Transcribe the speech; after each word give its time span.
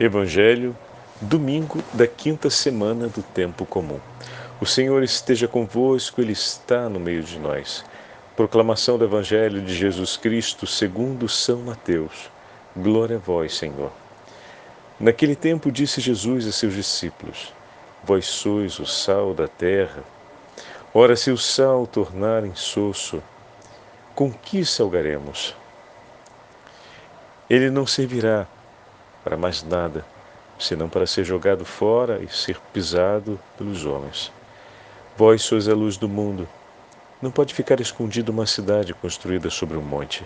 Evangelho, 0.00 0.74
domingo 1.20 1.84
da 1.92 2.06
quinta 2.06 2.48
semana 2.48 3.06
do 3.06 3.22
tempo 3.22 3.66
comum. 3.66 4.00
O 4.58 4.64
Senhor 4.64 5.02
esteja 5.02 5.46
convosco, 5.46 6.22
Ele 6.22 6.32
está 6.32 6.88
no 6.88 6.98
meio 6.98 7.22
de 7.22 7.38
nós. 7.38 7.84
Proclamação 8.34 8.96
do 8.96 9.04
Evangelho 9.04 9.60
de 9.60 9.74
Jesus 9.74 10.16
Cristo 10.16 10.66
segundo 10.66 11.28
São 11.28 11.58
Mateus. 11.58 12.30
Glória 12.74 13.16
a 13.16 13.18
vós, 13.18 13.54
Senhor. 13.54 13.92
Naquele 14.98 15.36
tempo 15.36 15.70
disse 15.70 16.00
Jesus 16.00 16.46
a 16.46 16.52
seus 16.52 16.72
discípulos: 16.72 17.52
Vós 18.02 18.24
sois 18.24 18.78
o 18.78 18.86
sal 18.86 19.34
da 19.34 19.48
terra. 19.48 20.02
Ora, 20.94 21.14
se 21.14 21.30
o 21.30 21.36
sal 21.36 21.86
tornar 21.86 22.46
insosso, 22.46 23.22
com 24.14 24.32
que 24.32 24.64
salgaremos? 24.64 25.54
Ele 27.50 27.68
não 27.68 27.86
servirá 27.86 28.46
para 29.30 29.36
mais 29.36 29.62
nada, 29.62 30.04
senão 30.58 30.88
para 30.88 31.06
ser 31.06 31.22
jogado 31.22 31.64
fora 31.64 32.20
e 32.20 32.26
ser 32.26 32.58
pisado 32.72 33.38
pelos 33.56 33.86
homens. 33.86 34.32
Vós 35.16 35.42
sois 35.42 35.68
a 35.68 35.72
luz 35.72 35.96
do 35.96 36.08
mundo. 36.08 36.48
Não 37.22 37.30
pode 37.30 37.54
ficar 37.54 37.80
escondida 37.80 38.32
uma 38.32 38.44
cidade 38.44 38.92
construída 38.92 39.48
sobre 39.48 39.76
um 39.76 39.82
monte. 39.82 40.24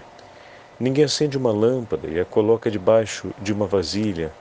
Ninguém 0.81 1.05
acende 1.05 1.37
uma 1.37 1.53
lâmpada 1.53 2.09
e 2.09 2.19
a 2.19 2.25
coloca 2.25 2.71
debaixo 2.71 3.31
de 3.43 3.53
uma 3.53 3.67
vasilha, 3.67 4.33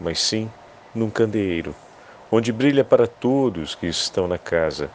mas 0.00 0.18
sim 0.20 0.50
num 0.94 1.10
candeeiro, 1.10 1.74
onde 2.32 2.50
brilha 2.50 2.84
para 2.84 3.06
todos 3.06 3.74
que 3.74 3.88
estão 3.88 4.26
na 4.26 4.38
casa. 4.38 4.88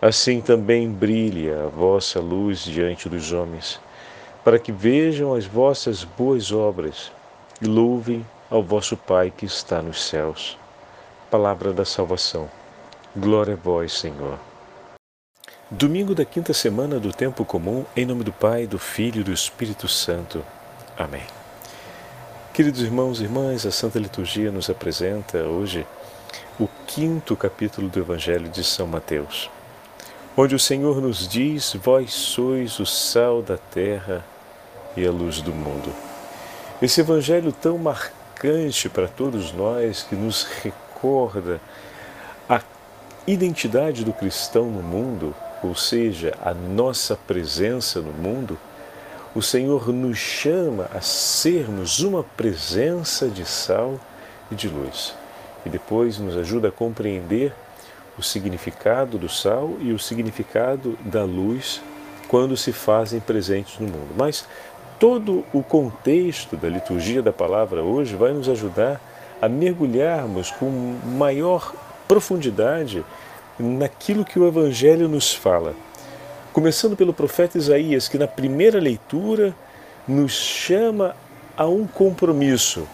Assim 0.00 0.40
também 0.40 0.88
brilha 0.88 1.64
a 1.64 1.66
vossa 1.66 2.20
luz 2.20 2.60
diante 2.60 3.08
dos 3.08 3.32
homens, 3.32 3.80
para 4.44 4.56
que 4.56 4.70
vejam 4.70 5.34
as 5.34 5.46
vossas 5.46 6.04
boas 6.04 6.52
obras 6.52 7.10
e 7.64 7.66
louvem 7.66 8.24
ao 8.50 8.62
vosso 8.62 8.94
Pai 8.94 9.32
que 9.34 9.46
está 9.46 9.80
nos 9.80 10.04
céus. 10.04 10.58
Palavra 11.30 11.72
da 11.72 11.84
salvação. 11.84 12.48
Glória 13.16 13.54
a 13.54 13.56
vós, 13.56 13.92
Senhor. 13.94 14.38
Domingo 15.70 16.14
da 16.14 16.26
quinta 16.26 16.52
semana 16.52 17.00
do 17.00 17.10
tempo 17.10 17.42
comum, 17.42 17.86
em 17.96 18.04
nome 18.04 18.22
do 18.22 18.32
Pai, 18.32 18.66
do 18.66 18.78
Filho 18.78 19.22
e 19.22 19.24
do 19.24 19.32
Espírito 19.32 19.88
Santo. 19.88 20.44
Amém. 20.96 21.22
Queridos 22.52 22.82
irmãos 22.82 23.20
e 23.20 23.24
irmãs, 23.24 23.64
a 23.64 23.70
Santa 23.70 23.98
Liturgia 23.98 24.52
nos 24.52 24.68
apresenta 24.68 25.38
hoje 25.38 25.86
o 26.60 26.68
quinto 26.86 27.34
capítulo 27.34 27.88
do 27.88 27.98
Evangelho 27.98 28.48
de 28.48 28.62
São 28.62 28.86
Mateus, 28.86 29.50
onde 30.36 30.54
o 30.54 30.60
Senhor 30.60 31.00
nos 31.00 31.26
diz: 31.26 31.74
Vós 31.82 32.12
sois 32.12 32.78
o 32.78 32.84
sal 32.84 33.40
da 33.42 33.56
terra 33.56 34.24
e 34.96 35.04
a 35.04 35.10
luz 35.10 35.40
do 35.40 35.52
mundo. 35.52 36.13
Esse 36.82 37.00
evangelho 37.00 37.52
tão 37.52 37.78
marcante 37.78 38.88
para 38.88 39.06
todos 39.06 39.52
nós, 39.52 40.02
que 40.02 40.16
nos 40.16 40.42
recorda 40.42 41.60
a 42.48 42.60
identidade 43.26 44.04
do 44.04 44.12
cristão 44.12 44.66
no 44.66 44.82
mundo, 44.82 45.34
ou 45.62 45.76
seja, 45.76 46.34
a 46.44 46.52
nossa 46.52 47.16
presença 47.16 48.00
no 48.00 48.12
mundo, 48.12 48.58
o 49.36 49.40
Senhor 49.40 49.88
nos 49.92 50.18
chama 50.18 50.90
a 50.92 51.00
sermos 51.00 52.00
uma 52.00 52.24
presença 52.24 53.28
de 53.28 53.44
sal 53.46 53.98
e 54.50 54.56
de 54.56 54.68
luz. 54.68 55.14
E 55.64 55.68
depois 55.68 56.18
nos 56.18 56.36
ajuda 56.36 56.68
a 56.68 56.72
compreender 56.72 57.54
o 58.18 58.22
significado 58.22 59.16
do 59.16 59.28
sal 59.28 59.76
e 59.80 59.92
o 59.92 59.98
significado 59.98 60.98
da 61.04 61.24
luz 61.24 61.80
quando 62.28 62.56
se 62.56 62.72
fazem 62.72 63.20
presentes 63.20 63.78
no 63.78 63.86
mundo. 63.86 64.14
Mas 64.16 64.44
todo 65.04 65.44
o 65.52 65.62
contexto 65.62 66.56
da 66.56 66.66
liturgia 66.66 67.20
da 67.20 67.30
palavra 67.30 67.82
hoje 67.82 68.16
vai 68.16 68.32
nos 68.32 68.48
ajudar 68.48 68.98
a 69.38 69.46
mergulharmos 69.46 70.50
com 70.50 70.96
maior 71.04 71.74
profundidade 72.08 73.04
naquilo 73.58 74.24
que 74.24 74.38
o 74.38 74.48
Evangelho 74.48 75.06
nos 75.06 75.34
fala. 75.34 75.74
Começando 76.54 76.96
pelo 76.96 77.12
profeta 77.12 77.58
Isaías, 77.58 78.08
que 78.08 78.16
na 78.16 78.26
primeira 78.26 78.80
leitura 78.80 79.54
nos 80.08 80.32
chama 80.32 81.14
a 81.54 81.66
um 81.66 81.86
compromisso. 81.86 82.88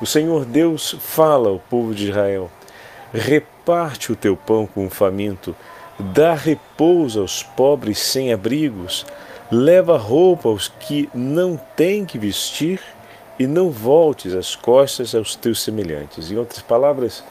O 0.00 0.06
Senhor 0.06 0.44
Deus 0.44 0.94
fala 1.00 1.48
ao 1.48 1.58
povo 1.58 1.92
de 1.92 2.10
Israel: 2.10 2.48
reparte 3.12 4.12
o 4.12 4.16
teu 4.16 4.36
pão 4.36 4.68
com 4.72 4.86
o 4.86 4.90
faminto, 4.90 5.56
dá 5.98 6.32
repouso 6.32 7.20
aos 7.20 7.42
pobres 7.42 7.98
sem 7.98 8.32
abrigos, 8.32 9.04
Leva 9.50 9.96
roupa 9.96 10.48
aos 10.48 10.68
que 10.68 11.10
não 11.12 11.56
têm 11.76 12.04
que 12.04 12.18
vestir 12.18 12.80
e 13.38 13.46
não 13.46 13.70
voltes 13.70 14.32
as 14.32 14.54
costas 14.54 15.14
aos 15.14 15.34
teus 15.34 15.60
semelhantes. 15.62 16.30
Em 16.30 16.36
outras 16.36 16.62
palavras, 16.62 17.24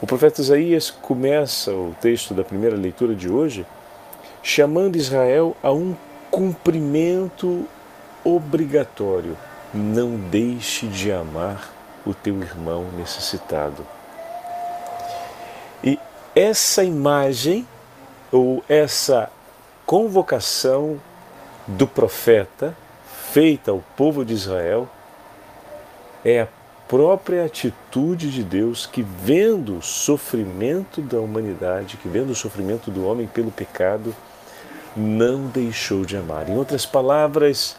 o 0.00 0.06
profeta 0.06 0.40
Isaías 0.40 0.90
começa 0.90 1.72
o 1.72 1.94
texto 2.00 2.32
da 2.32 2.42
primeira 2.42 2.76
leitura 2.76 3.14
de 3.14 3.28
hoje 3.28 3.66
chamando 4.42 4.96
Israel 4.96 5.56
a 5.62 5.70
um 5.70 5.94
cumprimento 6.30 7.66
obrigatório. 8.24 9.36
Não 9.74 10.16
deixe 10.16 10.86
de 10.86 11.12
amar 11.12 11.70
o 12.06 12.14
teu 12.14 12.40
irmão 12.40 12.86
necessitado. 12.96 13.86
E 15.84 15.98
essa 16.34 16.82
imagem 16.82 17.66
ou 18.32 18.64
essa 18.68 19.30
convocação 19.84 21.00
do 21.68 21.86
profeta 21.86 22.74
feita 23.30 23.70
ao 23.70 23.84
povo 23.96 24.24
de 24.24 24.32
Israel 24.32 24.88
é 26.24 26.40
a 26.40 26.48
própria 26.88 27.44
atitude 27.44 28.30
de 28.30 28.42
Deus 28.42 28.86
que, 28.86 29.02
vendo 29.02 29.76
o 29.76 29.82
sofrimento 29.82 31.02
da 31.02 31.20
humanidade, 31.20 31.98
que 31.98 32.08
vendo 32.08 32.30
o 32.30 32.34
sofrimento 32.34 32.90
do 32.90 33.06
homem 33.06 33.26
pelo 33.26 33.50
pecado, 33.50 34.14
não 34.96 35.46
deixou 35.46 36.04
de 36.04 36.16
amar. 36.16 36.48
Em 36.48 36.56
outras 36.56 36.86
palavras, 36.86 37.76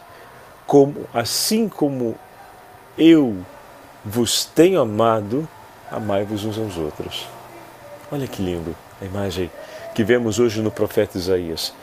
como, 0.66 1.06
assim 1.12 1.68
como 1.68 2.16
eu 2.96 3.44
vos 4.04 4.44
tenho 4.44 4.80
amado, 4.80 5.46
amai-vos 5.90 6.44
uns 6.44 6.56
aos 6.56 6.76
outros. 6.76 7.26
Olha 8.12 8.28
que 8.28 8.40
lindo 8.40 8.74
a 9.02 9.04
imagem 9.04 9.50
que 9.94 10.04
vemos 10.04 10.38
hoje 10.38 10.62
no 10.62 10.70
profeta 10.70 11.18
Isaías. 11.18 11.74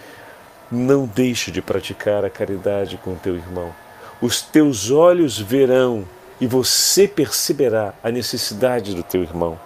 Não 0.71 1.05
deixe 1.05 1.51
de 1.51 1.61
praticar 1.61 2.25
a 2.25 2.29
caridade 2.29 2.97
com 2.97 3.15
teu 3.15 3.35
irmão. 3.35 3.73
Os 4.21 4.41
teus 4.41 4.91
olhos 4.91 5.39
verão 5.39 6.05
e 6.39 6.47
você 6.47 7.07
perceberá 7.07 7.93
a 8.03 8.11
necessidade 8.11 8.93
do 8.93 9.03
teu 9.03 9.21
irmão. 9.21 9.59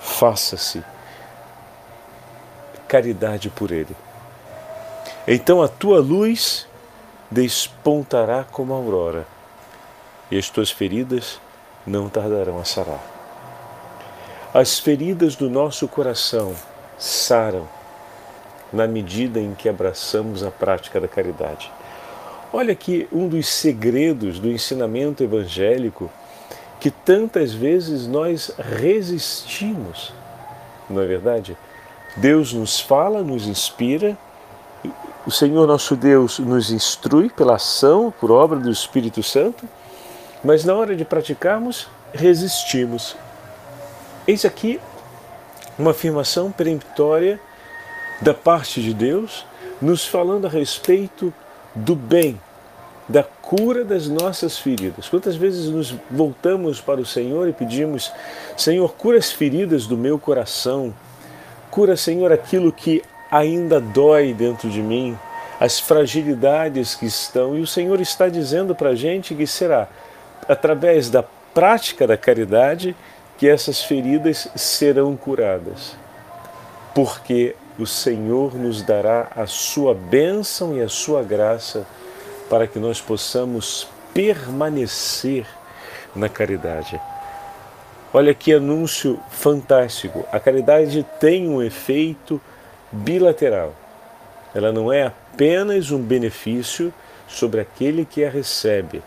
Faça-se 0.00 0.82
caridade 2.88 3.50
por 3.50 3.70
ele. 3.70 3.94
Então 5.26 5.60
a 5.60 5.68
tua 5.68 6.00
luz 6.00 6.66
despontará 7.30 8.44
como 8.44 8.72
a 8.72 8.76
aurora, 8.76 9.26
e 10.30 10.38
as 10.38 10.48
tuas 10.48 10.70
feridas 10.70 11.38
não 11.86 12.08
tardarão 12.08 12.58
a 12.58 12.64
sarar. 12.64 13.02
As 14.54 14.78
feridas 14.78 15.36
do 15.36 15.50
nosso 15.50 15.86
coração 15.86 16.54
saram 16.98 17.68
na 18.72 18.86
medida 18.86 19.40
em 19.40 19.54
que 19.54 19.68
abraçamos 19.68 20.42
a 20.42 20.50
prática 20.50 21.00
da 21.00 21.08
caridade. 21.08 21.70
Olha 22.52 22.72
aqui 22.72 23.08
um 23.12 23.28
dos 23.28 23.48
segredos 23.48 24.38
do 24.38 24.50
ensinamento 24.50 25.22
evangélico 25.22 26.10
que 26.80 26.90
tantas 26.90 27.52
vezes 27.52 28.06
nós 28.06 28.52
resistimos, 28.58 30.12
não 30.88 31.02
é 31.02 31.06
verdade? 31.06 31.56
Deus 32.16 32.52
nos 32.52 32.80
fala, 32.80 33.22
nos 33.22 33.46
inspira, 33.46 34.16
o 35.26 35.30
Senhor 35.30 35.66
nosso 35.66 35.94
Deus 35.94 36.38
nos 36.38 36.70
instrui 36.70 37.28
pela 37.28 37.56
ação, 37.56 38.12
por 38.18 38.30
obra 38.30 38.58
do 38.58 38.70
Espírito 38.70 39.22
Santo, 39.22 39.68
mas 40.42 40.64
na 40.64 40.74
hora 40.74 40.96
de 40.96 41.04
praticarmos, 41.04 41.88
resistimos. 42.14 43.14
Eis 44.26 44.44
aqui 44.44 44.80
uma 45.78 45.90
afirmação 45.90 46.50
peremptória 46.50 47.40
da 48.20 48.34
parte 48.34 48.82
de 48.82 48.92
Deus, 48.92 49.46
nos 49.80 50.06
falando 50.06 50.46
a 50.46 50.50
respeito 50.50 51.32
do 51.74 51.94
bem, 51.94 52.40
da 53.08 53.22
cura 53.22 53.84
das 53.84 54.08
nossas 54.08 54.58
feridas. 54.58 55.08
Quantas 55.08 55.36
vezes 55.36 55.70
nos 55.70 55.94
voltamos 56.10 56.80
para 56.80 57.00
o 57.00 57.06
Senhor 57.06 57.48
e 57.48 57.52
pedimos: 57.52 58.12
Senhor, 58.56 58.92
cura 58.94 59.18
as 59.18 59.32
feridas 59.32 59.86
do 59.86 59.96
meu 59.96 60.18
coração, 60.18 60.92
cura, 61.70 61.96
Senhor, 61.96 62.32
aquilo 62.32 62.72
que 62.72 63.02
ainda 63.30 63.80
dói 63.80 64.34
dentro 64.34 64.68
de 64.68 64.82
mim, 64.82 65.16
as 65.60 65.78
fragilidades 65.78 66.94
que 66.94 67.06
estão. 67.06 67.56
E 67.56 67.60
o 67.60 67.66
Senhor 67.66 68.00
está 68.00 68.28
dizendo 68.28 68.74
para 68.74 68.90
a 68.90 68.94
gente 68.94 69.34
que 69.34 69.46
será 69.46 69.88
através 70.48 71.10
da 71.10 71.22
prática 71.22 72.06
da 72.06 72.16
caridade 72.16 72.94
que 73.36 73.48
essas 73.48 73.82
feridas 73.82 74.48
serão 74.56 75.16
curadas. 75.16 75.96
Porque 76.94 77.54
o 77.78 77.86
Senhor 77.86 78.54
nos 78.54 78.82
dará 78.82 79.28
a 79.36 79.46
sua 79.46 79.94
bênção 79.94 80.76
e 80.76 80.82
a 80.82 80.88
sua 80.88 81.22
graça 81.22 81.86
para 82.50 82.66
que 82.66 82.78
nós 82.78 83.00
possamos 83.00 83.86
permanecer 84.12 85.46
na 86.14 86.28
caridade. 86.28 87.00
Olha 88.12 88.34
que 88.34 88.52
anúncio 88.52 89.20
fantástico. 89.30 90.26
A 90.32 90.40
caridade 90.40 91.06
tem 91.20 91.48
um 91.48 91.62
efeito 91.62 92.40
bilateral. 92.90 93.74
Ela 94.54 94.72
não 94.72 94.92
é 94.92 95.06
apenas 95.06 95.90
um 95.90 96.02
benefício 96.02 96.92
sobre 97.28 97.60
aquele 97.60 98.04
que 98.04 98.24
a 98.24 98.30
recebe, 98.30 99.02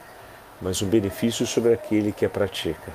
mas 0.62 0.82
um 0.82 0.88
benefício 0.88 1.46
sobre 1.48 1.74
aquele 1.74 2.12
que 2.12 2.24
a 2.24 2.30
pratica. 2.30 2.92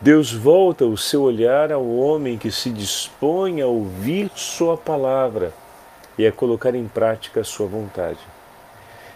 Deus 0.00 0.32
volta 0.32 0.84
o 0.84 0.96
seu 0.96 1.22
olhar 1.22 1.72
ao 1.72 1.84
homem 1.84 2.38
que 2.38 2.52
se 2.52 2.70
dispõe 2.70 3.60
a 3.60 3.66
ouvir 3.66 4.30
Sua 4.36 4.76
palavra 4.76 5.52
e 6.16 6.24
a 6.24 6.30
colocar 6.30 6.74
em 6.74 6.86
prática 6.86 7.40
a 7.40 7.44
Sua 7.44 7.66
vontade. 7.66 8.20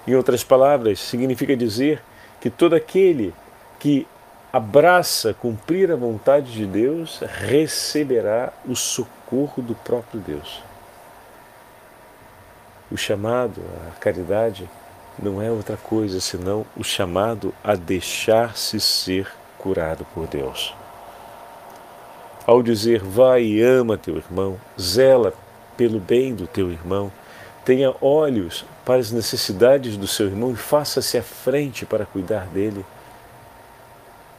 Em 0.06 0.16
outras 0.16 0.42
palavras, 0.42 0.98
significa 0.98 1.56
dizer 1.56 2.02
que 2.40 2.50
todo 2.50 2.74
aquele 2.74 3.32
que 3.78 4.08
abraça 4.52 5.32
cumprir 5.32 5.92
a 5.92 5.96
vontade 5.96 6.50
de 6.52 6.66
Deus 6.66 7.20
receberá 7.20 8.52
o 8.66 8.74
socorro 8.74 9.62
do 9.62 9.76
próprio 9.76 10.20
Deus. 10.20 10.62
O 12.90 12.96
chamado 12.96 13.62
à 13.86 13.92
caridade 14.00 14.68
não 15.16 15.40
é 15.40 15.48
outra 15.48 15.76
coisa 15.76 16.20
senão 16.20 16.66
o 16.76 16.82
chamado 16.82 17.54
a 17.62 17.76
deixar-se 17.76 18.80
ser 18.80 19.28
curado 19.62 20.04
por 20.12 20.26
Deus. 20.26 20.74
Ao 22.46 22.62
dizer 22.62 23.00
vai 23.00 23.44
e 23.44 23.62
ama 23.62 23.96
teu 23.96 24.16
irmão, 24.16 24.58
zela 24.80 25.32
pelo 25.76 26.00
bem 26.00 26.34
do 26.34 26.46
teu 26.46 26.70
irmão, 26.70 27.10
tenha 27.64 27.94
olhos 28.00 28.64
para 28.84 29.00
as 29.00 29.12
necessidades 29.12 29.96
do 29.96 30.08
seu 30.08 30.26
irmão 30.26 30.50
e 30.52 30.56
faça-se 30.56 31.16
à 31.16 31.22
frente 31.22 31.86
para 31.86 32.04
cuidar 32.04 32.46
dele. 32.46 32.84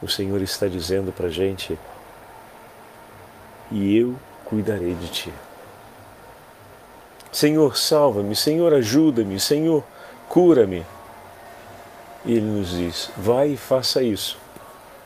O 0.02 0.08
Senhor 0.08 0.42
está 0.42 0.66
dizendo 0.66 1.12
para 1.12 1.28
a 1.28 1.30
gente: 1.30 1.78
e 3.70 3.96
eu 3.96 4.14
cuidarei 4.44 4.94
de 4.94 5.08
ti. 5.08 5.32
Senhor, 7.32 7.76
salva-me, 7.76 8.36
Senhor, 8.36 8.72
ajuda-me, 8.74 9.40
Senhor, 9.40 9.82
cura-me. 10.28 10.84
E 12.24 12.32
ele 12.32 12.46
nos 12.46 12.70
diz: 12.70 13.10
vai 13.16 13.52
e 13.52 13.56
faça 13.56 14.02
isso, 14.02 14.38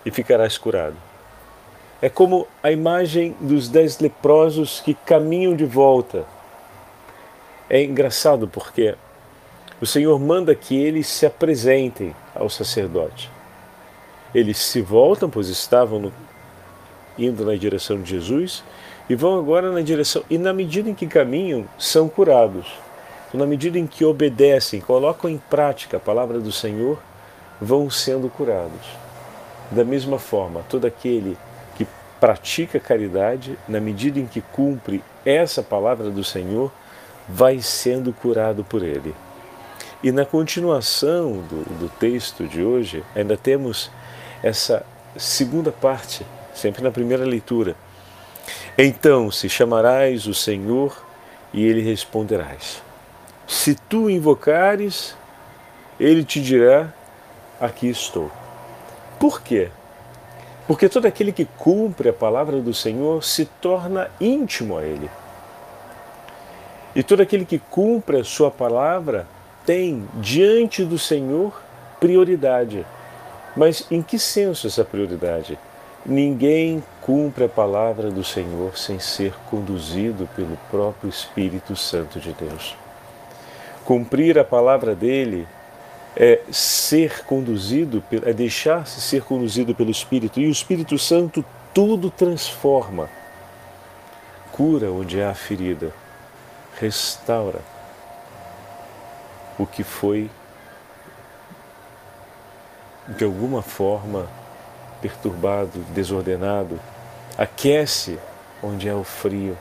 e 0.04 0.10
ficarás 0.10 0.56
curado. 0.56 0.96
É 2.00 2.08
como 2.08 2.46
a 2.62 2.70
imagem 2.70 3.34
dos 3.40 3.68
dez 3.68 3.98
leprosos 3.98 4.80
que 4.80 4.94
caminham 4.94 5.56
de 5.56 5.64
volta. 5.64 6.24
É 7.68 7.82
engraçado 7.82 8.46
porque 8.46 8.94
o 9.80 9.86
Senhor 9.86 10.18
manda 10.18 10.54
que 10.54 10.76
eles 10.76 11.06
se 11.08 11.26
apresentem 11.26 12.14
ao 12.34 12.48
sacerdote. 12.48 13.30
Eles 14.34 14.58
se 14.58 14.80
voltam, 14.80 15.28
pois 15.28 15.48
estavam 15.48 15.98
no, 15.98 16.12
indo 17.18 17.44
na 17.44 17.56
direção 17.56 18.00
de 18.00 18.10
Jesus, 18.10 18.62
e 19.08 19.14
vão 19.14 19.38
agora 19.38 19.72
na 19.72 19.80
direção. 19.80 20.22
E 20.30 20.38
na 20.38 20.52
medida 20.52 20.88
em 20.88 20.94
que 20.94 21.06
caminham, 21.06 21.64
são 21.78 22.08
curados. 22.08 22.66
Então, 23.28 23.40
na 23.40 23.46
medida 23.46 23.78
em 23.78 23.86
que 23.86 24.04
obedecem, 24.04 24.80
colocam 24.80 25.28
em 25.28 25.38
prática 25.38 25.96
a 25.96 26.00
palavra 26.00 26.38
do 26.38 26.52
Senhor, 26.52 26.98
vão 27.60 27.90
sendo 27.90 28.28
curados. 28.28 29.07
Da 29.70 29.84
mesma 29.84 30.18
forma, 30.18 30.64
todo 30.68 30.86
aquele 30.86 31.36
que 31.76 31.86
pratica 32.18 32.80
caridade, 32.80 33.58
na 33.68 33.80
medida 33.80 34.18
em 34.18 34.26
que 34.26 34.40
cumpre 34.40 35.02
essa 35.24 35.62
palavra 35.62 36.10
do 36.10 36.24
Senhor, 36.24 36.72
vai 37.28 37.60
sendo 37.60 38.12
curado 38.12 38.64
por 38.64 38.82
ele. 38.82 39.14
E 40.02 40.10
na 40.10 40.24
continuação 40.24 41.42
do, 41.42 41.64
do 41.78 41.88
texto 41.98 42.46
de 42.46 42.62
hoje, 42.62 43.04
ainda 43.14 43.36
temos 43.36 43.90
essa 44.42 44.86
segunda 45.16 45.72
parte, 45.72 46.24
sempre 46.54 46.82
na 46.82 46.90
primeira 46.90 47.24
leitura. 47.24 47.76
Então 48.76 49.30
se 49.30 49.48
chamarás 49.48 50.26
o 50.26 50.34
Senhor 50.34 51.04
e 51.52 51.64
ele 51.64 51.82
responderás. 51.82 52.82
Se 53.46 53.74
tu 53.74 54.08
invocares, 54.08 55.16
ele 55.98 56.22
te 56.22 56.40
dirá: 56.40 56.92
Aqui 57.60 57.88
estou. 57.88 58.30
Por 59.18 59.42
quê? 59.42 59.68
Porque 60.66 60.88
todo 60.88 61.06
aquele 61.06 61.32
que 61.32 61.44
cumpre 61.44 62.10
a 62.10 62.12
palavra 62.12 62.60
do 62.60 62.74
Senhor 62.74 63.24
se 63.24 63.46
torna 63.46 64.10
íntimo 64.20 64.76
a 64.76 64.84
Ele. 64.84 65.10
E 66.94 67.02
todo 67.02 67.22
aquele 67.22 67.44
que 67.44 67.58
cumpre 67.58 68.18
a 68.18 68.24
Sua 68.24 68.50
palavra 68.50 69.26
tem 69.64 70.06
diante 70.14 70.84
do 70.84 70.98
Senhor 70.98 71.60
prioridade. 71.98 72.86
Mas 73.56 73.86
em 73.90 74.02
que 74.02 74.18
senso 74.18 74.66
essa 74.66 74.84
prioridade? 74.84 75.58
Ninguém 76.06 76.82
cumpre 77.02 77.44
a 77.44 77.48
palavra 77.48 78.10
do 78.10 78.22
Senhor 78.22 78.78
sem 78.78 78.98
ser 78.98 79.34
conduzido 79.50 80.28
pelo 80.36 80.56
próprio 80.70 81.08
Espírito 81.10 81.74
Santo 81.74 82.20
de 82.20 82.32
Deus. 82.32 82.76
Cumprir 83.84 84.38
a 84.38 84.44
palavra 84.44 84.94
dele 84.94 85.46
é 86.20 86.40
ser 86.50 87.24
conduzido, 87.24 88.02
é 88.26 88.32
deixar-se 88.32 89.00
ser 89.00 89.22
conduzido 89.22 89.72
pelo 89.72 89.92
Espírito, 89.92 90.40
e 90.40 90.48
o 90.48 90.50
Espírito 90.50 90.98
Santo 90.98 91.44
tudo 91.72 92.10
transforma. 92.10 93.08
Cura 94.50 94.90
onde 94.90 95.22
há 95.22 95.32
ferida, 95.32 95.92
restaura 96.80 97.60
o 99.56 99.64
que 99.64 99.84
foi 99.84 100.28
de 103.16 103.24
alguma 103.24 103.62
forma 103.62 104.28
perturbado, 105.00 105.78
desordenado, 105.94 106.80
aquece 107.38 108.18
onde 108.60 108.88
é 108.88 108.94
o 108.94 109.04
frio, 109.04 109.56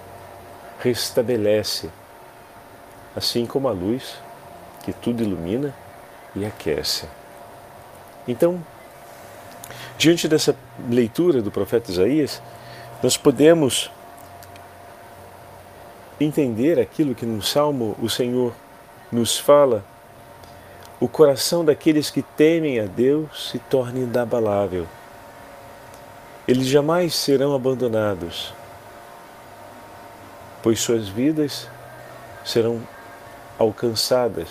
restabelece, 0.79 1.91
assim 3.15 3.45
como 3.45 3.67
a 3.67 3.71
luz 3.71 4.15
que 4.83 4.91
tudo 4.91 5.21
ilumina 5.21 5.71
e 6.35 6.45
aquece. 6.45 7.05
Então, 8.27 8.63
diante 9.97 10.27
dessa 10.27 10.55
leitura 10.89 11.41
do 11.41 11.51
profeta 11.51 11.91
Isaías, 11.91 12.41
nós 13.01 13.17
podemos 13.17 13.91
entender 16.19 16.79
aquilo 16.79 17.15
que 17.15 17.25
no 17.25 17.41
Salmo 17.41 17.95
o 18.01 18.09
Senhor 18.09 18.53
nos 19.11 19.37
fala 19.37 19.83
o 20.99 21.07
coração 21.07 21.63
daqueles 21.63 22.09
que 22.09 22.23
temem 22.23 22.79
a 22.79 22.85
Deus 22.85 23.51
se 23.51 23.59
torna 23.59 23.99
inabalável. 23.99 24.87
Eles 26.47 26.65
jamais 26.65 27.13
serão 27.13 27.53
abandonados, 27.53 28.51
pois 30.63 30.79
suas 30.79 31.07
vidas 31.07 31.69
serão 32.43 32.81
alcançadas 33.59 34.47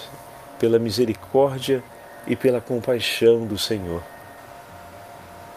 pela 0.58 0.78
misericórdia 0.78 1.82
e 2.26 2.34
pela 2.34 2.60
compaixão 2.60 3.46
do 3.46 3.58
Senhor, 3.58 4.02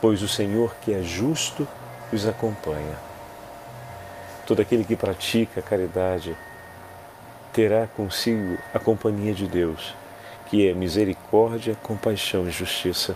pois 0.01 0.21
o 0.21 0.27
Senhor 0.27 0.75
que 0.81 0.93
é 0.93 1.01
justo 1.01 1.67
os 2.11 2.27
acompanha. 2.27 2.97
Todo 4.45 4.61
aquele 4.61 4.83
que 4.83 4.95
pratica 4.95 5.59
a 5.59 5.63
caridade 5.63 6.35
terá 7.53 7.87
consigo 7.87 8.57
a 8.73 8.79
companhia 8.79 9.33
de 9.33 9.47
Deus 9.47 9.93
que 10.49 10.67
é 10.67 10.73
misericórdia, 10.73 11.77
compaixão 11.83 12.47
e 12.47 12.51
justiça. 12.51 13.15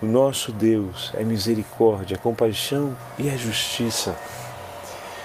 O 0.00 0.06
nosso 0.06 0.52
Deus 0.52 1.10
é 1.14 1.24
misericórdia, 1.24 2.16
compaixão 2.16 2.96
e 3.18 3.28
a 3.28 3.36
justiça. 3.36 4.16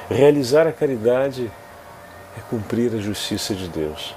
Realizar 0.10 0.66
a 0.68 0.72
caridade 0.72 1.52
é 2.36 2.42
cumprir 2.50 2.94
a 2.96 2.98
justiça 2.98 3.54
de 3.54 3.68
Deus. 3.70 4.16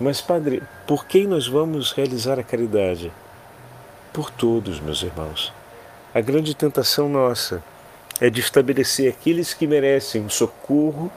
Mas, 0.00 0.18
Padre, 0.18 0.62
por 0.86 1.04
quem 1.04 1.26
nós 1.26 1.46
vamos 1.46 1.92
realizar 1.92 2.38
a 2.38 2.42
caridade? 2.42 3.12
Por 4.14 4.30
todos, 4.30 4.80
meus 4.80 5.02
irmãos. 5.02 5.52
A 6.14 6.22
grande 6.22 6.54
tentação 6.54 7.06
nossa 7.06 7.62
é 8.18 8.30
de 8.30 8.40
estabelecer 8.40 9.12
aqueles 9.12 9.52
que 9.52 9.66
merecem 9.66 10.24
o 10.24 10.30
socorro 10.30 11.12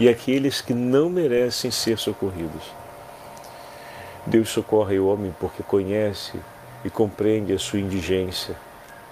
e 0.00 0.08
aqueles 0.08 0.60
que 0.60 0.74
não 0.74 1.08
merecem 1.08 1.70
ser 1.70 1.98
socorridos. 1.98 2.64
Deus 4.26 4.48
socorre 4.48 4.98
o 4.98 5.06
homem 5.06 5.32
porque 5.38 5.62
conhece 5.62 6.40
e 6.84 6.90
compreende 6.90 7.52
a 7.52 7.58
sua 7.60 7.78
indigência. 7.78 8.56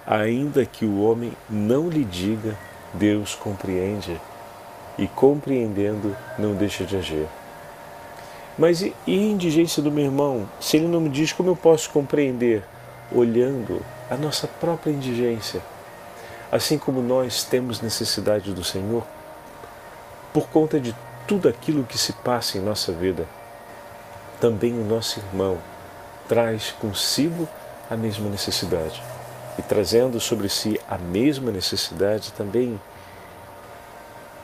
Ainda 0.05 0.65
que 0.65 0.83
o 0.83 1.01
homem 1.03 1.31
não 1.49 1.89
lhe 1.89 2.03
diga, 2.03 2.53
Deus 2.93 3.33
compreende 3.33 4.19
e, 4.97 5.07
compreendendo, 5.07 6.15
não 6.37 6.53
deixa 6.53 6.83
de 6.83 6.97
agir. 6.97 7.27
Mas 8.57 8.81
e 8.81 8.93
a 9.07 9.11
indigência 9.11 9.83
do 9.83 9.91
meu 9.91 10.05
irmão? 10.05 10.49
Se 10.59 10.77
ele 10.77 10.87
não 10.87 11.01
me 11.01 11.09
diz 11.09 11.31
como 11.31 11.49
eu 11.49 11.55
posso 11.55 11.89
compreender? 11.89 12.63
Olhando 13.11 13.81
a 14.09 14.17
nossa 14.17 14.47
própria 14.47 14.91
indigência. 14.91 15.61
Assim 16.51 16.77
como 16.77 17.01
nós 17.01 17.43
temos 17.43 17.81
necessidade 17.81 18.53
do 18.53 18.63
Senhor, 18.63 19.05
por 20.33 20.47
conta 20.49 20.79
de 20.79 20.95
tudo 21.27 21.47
aquilo 21.47 21.83
que 21.83 21.97
se 21.97 22.13
passa 22.13 22.57
em 22.57 22.61
nossa 22.61 22.91
vida 22.91 23.27
também 24.39 24.73
o 24.73 24.83
nosso 24.83 25.19
irmão 25.19 25.57
traz 26.27 26.71
consigo 26.79 27.47
a 27.89 27.95
mesma 27.95 28.29
necessidade. 28.29 29.01
e 29.57 29.61
trazendo 29.63 30.19
sobre 30.19 30.49
si 30.49 30.79
a 30.87 30.99
mesma 30.99 31.49
necessidade, 31.49 32.31
também 32.33 32.79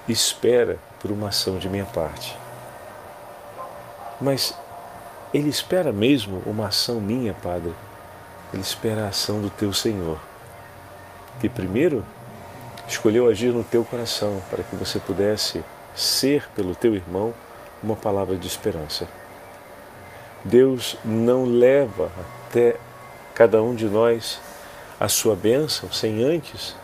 espera 0.08 0.80
por 1.00 1.12
uma 1.12 1.30
ação 1.30 1.60
de 1.60 1.70
minha 1.70 1.86
parte. 1.86 2.36
Mas 4.24 4.58
ele 5.34 5.50
espera 5.50 5.92
mesmo 5.92 6.42
uma 6.46 6.68
ação 6.68 7.02
minha, 7.02 7.34
Padre. 7.34 7.74
Ele 8.54 8.62
espera 8.62 9.04
a 9.04 9.10
ação 9.10 9.42
do 9.42 9.50
teu 9.50 9.74
Senhor, 9.74 10.18
que 11.42 11.50
primeiro 11.50 12.06
escolheu 12.88 13.28
agir 13.28 13.52
no 13.52 13.64
teu 13.64 13.84
coração 13.84 14.42
para 14.50 14.64
que 14.64 14.76
você 14.78 14.98
pudesse 14.98 15.64
ser 15.94 16.48
pelo 16.56 16.74
teu 16.74 16.96
irmão 16.96 17.34
uma 17.82 17.98
palavra 17.98 18.38
de 18.38 18.48
esperança. 18.48 19.08
Deus 20.46 20.98
não 21.04 21.46
leva 21.46 22.10
até 22.48 22.78
cada 23.36 23.62
um 23.62 23.76
de 23.76 23.86
nós 23.86 24.40
a 25.00 25.10
sua 25.10 25.36
bênção 25.36 25.92
sem 25.92 26.24
antes 26.24 26.76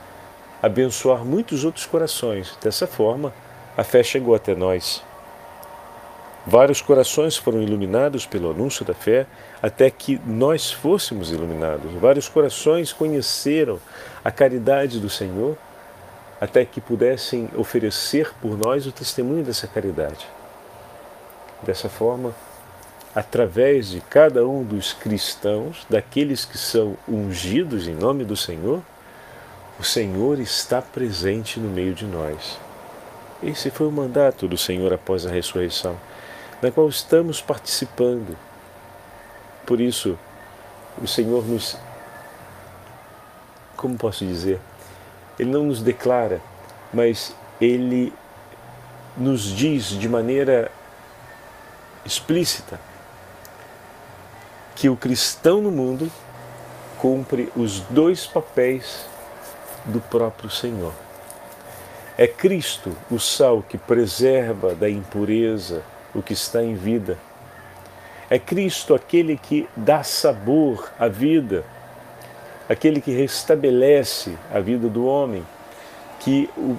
abençoar 0.61 1.23
muitos 1.23 1.63
outros 1.63 1.85
corações. 1.85 2.57
Dessa 2.61 2.85
forma, 2.85 3.33
a 3.77 3.83
fé 3.83 4.03
chegou 4.03 4.35
até 4.35 4.53
nós. 4.53 5.03
Vários 6.49 6.81
corações 6.81 7.37
foram 7.37 7.61
iluminados 7.61 8.25
pelo 8.25 8.49
anúncio 8.49 8.83
da 8.83 8.95
fé 8.95 9.27
até 9.61 9.87
que 9.91 10.19
nós 10.25 10.71
fôssemos 10.71 11.31
iluminados. 11.31 11.91
Vários 12.01 12.27
corações 12.27 12.91
conheceram 12.91 13.79
a 14.25 14.31
caridade 14.31 14.99
do 14.99 15.11
Senhor 15.11 15.55
até 16.41 16.65
que 16.65 16.81
pudessem 16.81 17.47
oferecer 17.55 18.33
por 18.41 18.57
nós 18.57 18.87
o 18.87 18.91
testemunho 18.91 19.43
dessa 19.43 19.67
caridade. 19.67 20.25
Dessa 21.61 21.87
forma, 21.87 22.33
através 23.13 23.89
de 23.89 24.01
cada 24.01 24.43
um 24.47 24.63
dos 24.63 24.91
cristãos, 24.91 25.85
daqueles 25.87 26.45
que 26.45 26.57
são 26.57 26.97
ungidos 27.07 27.87
em 27.87 27.93
nome 27.93 28.25
do 28.25 28.35
Senhor, 28.35 28.81
o 29.79 29.83
Senhor 29.83 30.39
está 30.39 30.81
presente 30.81 31.59
no 31.59 31.69
meio 31.69 31.93
de 31.93 32.07
nós. 32.07 32.57
Esse 33.43 33.69
foi 33.69 33.85
o 33.85 33.91
mandato 33.91 34.47
do 34.47 34.57
Senhor 34.57 34.91
após 34.91 35.27
a 35.27 35.29
ressurreição, 35.29 35.95
na 36.61 36.71
qual 36.71 36.87
estamos 36.89 37.41
participando. 37.41 38.37
Por 39.65 39.79
isso, 39.79 40.17
o 41.01 41.07
Senhor 41.07 41.45
nos. 41.45 41.77
Como 43.75 43.97
posso 43.97 44.25
dizer? 44.25 44.59
Ele 45.37 45.49
não 45.51 45.63
nos 45.63 45.81
declara, 45.81 46.41
mas 46.93 47.33
ele 47.61 48.13
nos 49.15 49.43
diz 49.43 49.87
de 49.87 50.09
maneira 50.09 50.71
explícita 52.05 52.79
que 54.75 54.89
o 54.89 54.95
cristão 54.95 55.61
no 55.61 55.71
mundo 55.71 56.11
cumpre 56.97 57.51
os 57.55 57.79
dois 57.81 58.25
papéis 58.25 59.05
do 59.85 60.01
próprio 60.01 60.49
Senhor. 60.49 60.93
É 62.17 62.27
Cristo 62.27 62.95
o 63.09 63.17
sal 63.17 63.61
que 63.61 63.77
preserva 63.77 64.75
da 64.75 64.89
impureza 64.89 65.83
o 66.13 66.21
que 66.21 66.33
está 66.33 66.63
em 66.63 66.75
vida. 66.75 67.17
É 68.29 68.37
Cristo 68.37 68.93
aquele 68.93 69.37
que 69.37 69.67
dá 69.75 70.03
sabor 70.03 70.91
à 70.99 71.07
vida 71.07 71.63
aquele 72.69 73.01
que 73.01 73.11
restabelece 73.11 74.37
a 74.53 74.59
vida 74.59 74.87
do 74.87 75.03
homem, 75.07 75.43
que 76.19 76.47
o 76.55 76.77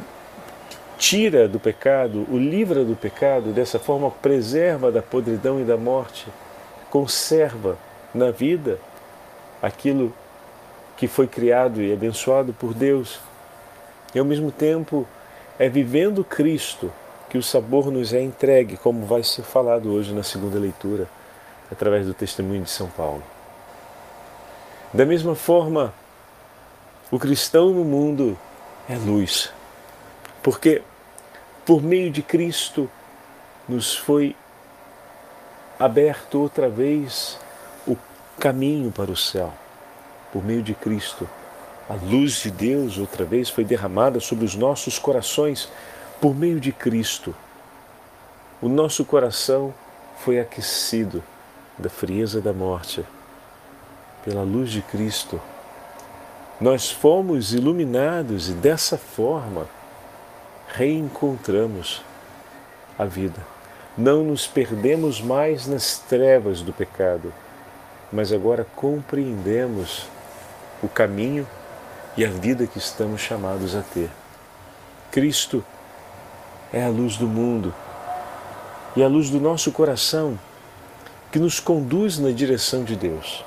tira 0.96 1.48
do 1.48 1.58
pecado, 1.58 2.24
o 2.30 2.38
livra 2.38 2.84
do 2.84 2.94
pecado, 2.94 3.52
dessa 3.52 3.80
forma 3.80 4.08
preserva 4.08 4.92
da 4.92 5.02
podridão 5.02 5.60
e 5.60 5.64
da 5.64 5.76
morte, 5.76 6.28
conserva 6.88 7.76
na 8.14 8.30
vida 8.30 8.78
aquilo 9.60 10.14
que 10.96 11.08
foi 11.08 11.26
criado 11.26 11.82
e 11.82 11.92
abençoado 11.92 12.52
por 12.52 12.72
Deus. 12.72 13.18
E 14.14 14.18
ao 14.18 14.24
mesmo 14.24 14.52
tempo 14.52 15.06
é 15.58 15.68
vivendo 15.68 16.22
Cristo 16.22 16.92
que 17.30 17.38
o 17.38 17.42
sabor 17.42 17.90
nos 17.92 18.12
é 18.12 18.20
entregue, 18.20 18.76
como 18.76 19.06
vai 19.06 19.22
ser 19.22 19.42
falado 19.42 19.92
hoje 19.92 20.12
na 20.12 20.24
segunda 20.24 20.58
leitura, 20.58 21.08
através 21.70 22.04
do 22.04 22.12
testemunho 22.12 22.64
de 22.64 22.70
São 22.70 22.88
Paulo. 22.88 23.22
Da 24.92 25.06
mesma 25.06 25.36
forma, 25.36 25.94
o 27.08 27.18
cristão 27.18 27.70
no 27.70 27.84
mundo 27.84 28.36
é 28.88 28.96
luz, 28.96 29.52
porque 30.42 30.82
por 31.64 31.80
meio 31.80 32.10
de 32.10 32.20
Cristo 32.20 32.90
nos 33.68 33.96
foi 33.96 34.34
aberto 35.78 36.40
outra 36.40 36.68
vez 36.68 37.38
o 37.86 37.96
caminho 38.40 38.90
para 38.90 39.10
o 39.10 39.16
céu. 39.16 39.52
Por 40.32 40.44
meio 40.44 40.62
de 40.62 40.74
Cristo, 40.74 41.28
a 41.88 41.94
luz 41.94 42.42
de 42.42 42.50
Deus 42.50 42.98
outra 42.98 43.24
vez 43.24 43.48
foi 43.48 43.64
derramada 43.64 44.18
sobre 44.18 44.44
os 44.44 44.56
nossos 44.56 44.98
corações. 44.98 45.68
Por 46.20 46.36
meio 46.36 46.60
de 46.60 46.70
Cristo, 46.70 47.34
o 48.60 48.68
nosso 48.68 49.06
coração 49.06 49.72
foi 50.18 50.38
aquecido 50.38 51.22
da 51.78 51.88
frieza 51.88 52.42
da 52.42 52.52
morte 52.52 53.02
pela 54.22 54.42
luz 54.42 54.70
de 54.70 54.82
Cristo, 54.82 55.40
nós 56.60 56.90
fomos 56.90 57.54
iluminados 57.54 58.50
e 58.50 58.52
dessa 58.52 58.98
forma 58.98 59.66
reencontramos 60.68 62.02
a 62.98 63.06
vida. 63.06 63.40
Não 63.96 64.22
nos 64.22 64.46
perdemos 64.46 65.22
mais 65.22 65.66
nas 65.66 65.98
trevas 65.98 66.60
do 66.60 66.70
pecado, 66.70 67.32
mas 68.12 68.30
agora 68.30 68.66
compreendemos 68.76 70.06
o 70.82 70.88
caminho 70.88 71.48
e 72.14 72.26
a 72.26 72.28
vida 72.28 72.66
que 72.66 72.76
estamos 72.76 73.22
chamados 73.22 73.74
a 73.74 73.80
ter. 73.80 74.10
Cristo 75.10 75.64
é 76.72 76.84
a 76.84 76.88
luz 76.88 77.16
do 77.16 77.26
mundo 77.26 77.74
e 78.94 79.02
a 79.02 79.08
luz 79.08 79.30
do 79.30 79.40
nosso 79.40 79.72
coração 79.72 80.38
que 81.30 81.38
nos 81.38 81.60
conduz 81.60 82.18
na 82.18 82.30
direção 82.30 82.84
de 82.84 82.96
Deus. 82.96 83.44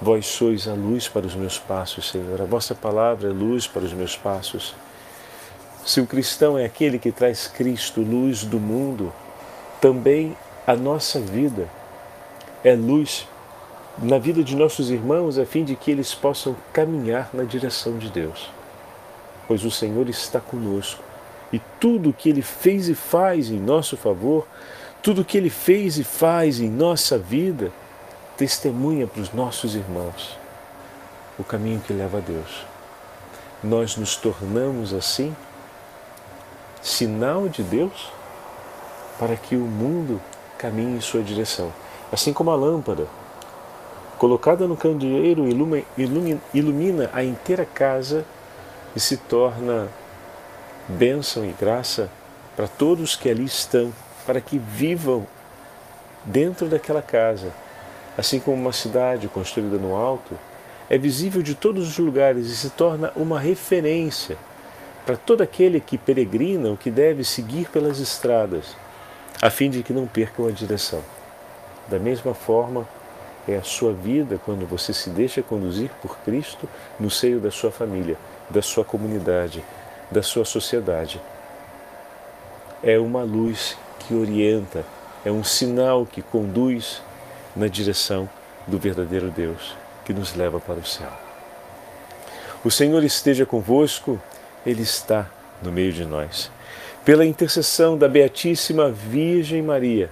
Vós 0.00 0.26
sois 0.26 0.66
a 0.66 0.74
luz 0.74 1.06
para 1.08 1.26
os 1.26 1.34
meus 1.34 1.58
passos, 1.58 2.10
Senhor. 2.10 2.40
A 2.40 2.44
vossa 2.44 2.74
palavra 2.74 3.28
é 3.28 3.32
luz 3.32 3.68
para 3.68 3.82
os 3.82 3.92
meus 3.92 4.16
passos. 4.16 4.74
Se 5.86 6.00
o 6.00 6.06
cristão 6.06 6.58
é 6.58 6.64
aquele 6.64 6.98
que 6.98 7.12
traz 7.12 7.46
Cristo, 7.46 8.00
luz 8.00 8.44
do 8.44 8.58
mundo, 8.58 9.12
também 9.80 10.36
a 10.66 10.74
nossa 10.74 11.20
vida 11.20 11.68
é 12.64 12.74
luz 12.74 13.28
na 13.98 14.18
vida 14.18 14.42
de 14.42 14.56
nossos 14.56 14.90
irmãos, 14.90 15.38
a 15.38 15.46
fim 15.46 15.64
de 15.64 15.76
que 15.76 15.90
eles 15.90 16.14
possam 16.14 16.56
caminhar 16.72 17.30
na 17.32 17.44
direção 17.44 17.98
de 17.98 18.08
Deus. 18.08 18.50
Pois 19.46 19.64
o 19.64 19.70
Senhor 19.70 20.08
está 20.08 20.40
conosco 20.40 21.11
e 21.52 21.60
tudo 21.78 22.10
o 22.10 22.12
que 22.12 22.28
Ele 22.28 22.42
fez 22.42 22.88
e 22.88 22.94
faz 22.94 23.50
em 23.50 23.58
nosso 23.58 23.96
favor, 23.96 24.46
tudo 25.02 25.22
o 25.22 25.24
que 25.24 25.36
Ele 25.36 25.50
fez 25.50 25.98
e 25.98 26.04
faz 26.04 26.60
em 26.60 26.70
nossa 26.70 27.18
vida, 27.18 27.70
testemunha 28.36 29.06
para 29.06 29.20
os 29.20 29.32
nossos 29.32 29.74
irmãos 29.74 30.42
o 31.38 31.44
caminho 31.44 31.80
que 31.80 31.92
leva 31.92 32.18
a 32.18 32.20
Deus. 32.20 32.64
Nós 33.62 33.96
nos 33.96 34.16
tornamos 34.16 34.92
assim 34.92 35.34
sinal 36.80 37.48
de 37.48 37.62
Deus 37.62 38.10
para 39.18 39.36
que 39.36 39.54
o 39.54 39.60
mundo 39.60 40.20
caminhe 40.58 40.96
em 40.96 41.00
sua 41.00 41.22
direção. 41.22 41.72
Assim 42.10 42.32
como 42.32 42.50
a 42.50 42.54
lâmpada, 42.54 43.06
colocada 44.18 44.66
no 44.66 44.76
candeeiro, 44.76 45.48
ilumina, 45.48 46.40
ilumina 46.52 47.10
a 47.12 47.24
inteira 47.24 47.64
casa 47.64 48.24
e 48.94 49.00
se 49.00 49.16
torna 49.16 49.88
bênção 50.88 51.44
e 51.44 51.52
graça 51.52 52.10
para 52.56 52.68
todos 52.68 53.16
que 53.16 53.28
ali 53.28 53.44
estão, 53.44 53.92
para 54.26 54.40
que 54.40 54.58
vivam 54.58 55.26
dentro 56.24 56.68
daquela 56.68 57.02
casa 57.02 57.52
assim 58.16 58.38
como 58.38 58.60
uma 58.60 58.72
cidade 58.72 59.28
construída 59.28 59.76
no 59.78 59.96
alto, 59.96 60.36
é 60.88 60.98
visível 60.98 61.42
de 61.42 61.54
todos 61.54 61.88
os 61.88 61.98
lugares 61.98 62.46
e 62.46 62.56
se 62.56 62.70
torna 62.70 63.12
uma 63.16 63.40
referência 63.40 64.36
para 65.06 65.16
todo 65.16 65.42
aquele 65.42 65.80
que 65.80 65.98
peregrina 65.98 66.68
ou 66.68 66.76
que 66.76 66.90
deve 66.90 67.24
seguir 67.24 67.68
pelas 67.70 67.98
estradas, 67.98 68.76
a 69.40 69.50
fim 69.50 69.70
de 69.70 69.82
que 69.82 69.92
não 69.92 70.06
percam 70.06 70.46
a 70.46 70.50
direção. 70.50 71.02
Da 71.88 71.98
mesma 71.98 72.34
forma, 72.34 72.86
é 73.48 73.56
a 73.56 73.62
sua 73.62 73.92
vida 73.92 74.40
quando 74.44 74.66
você 74.66 74.92
se 74.92 75.10
deixa 75.10 75.42
conduzir 75.42 75.90
por 76.00 76.18
Cristo 76.18 76.68
no 77.00 77.10
seio 77.10 77.40
da 77.40 77.50
sua 77.50 77.72
família, 77.72 78.16
da 78.48 78.62
sua 78.62 78.84
comunidade, 78.84 79.64
da 80.12 80.22
sua 80.22 80.44
sociedade. 80.44 81.20
É 82.82 82.98
uma 82.98 83.22
luz 83.22 83.76
que 84.00 84.14
orienta, 84.14 84.84
é 85.24 85.30
um 85.30 85.42
sinal 85.42 86.04
que 86.06 86.22
conduz 86.22 87.02
na 87.56 87.66
direção 87.66 88.28
do 88.66 88.78
verdadeiro 88.78 89.30
Deus 89.30 89.76
que 90.04 90.12
nos 90.12 90.34
leva 90.34 90.60
para 90.60 90.78
o 90.78 90.84
céu. 90.84 91.10
O 92.64 92.70
Senhor 92.70 93.02
esteja 93.02 93.46
convosco, 93.46 94.20
Ele 94.64 94.82
está 94.82 95.28
no 95.62 95.72
meio 95.72 95.92
de 95.92 96.04
nós. 96.04 96.50
Pela 97.04 97.26
intercessão 97.26 97.98
da 97.98 98.08
Beatíssima 98.08 98.90
Virgem 98.90 99.62
Maria, 99.62 100.10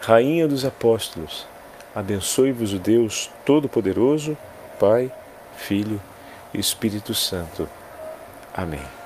Rainha 0.00 0.46
dos 0.46 0.64
Apóstolos, 0.64 1.46
abençoe-vos 1.94 2.72
o 2.72 2.78
Deus 2.78 3.30
Todo-Poderoso, 3.44 4.36
Pai, 4.78 5.10
Filho 5.56 6.00
e 6.54 6.60
Espírito 6.60 7.14
Santo. 7.14 7.68
Amém. 8.54 8.99